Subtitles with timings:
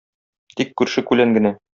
[0.61, 1.53] Тик күрше-күлән генә.